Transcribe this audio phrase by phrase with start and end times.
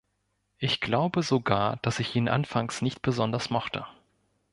[0.57, 3.85] Ich glaube sogar, dass ich ihn anfangs nicht besonders mochte.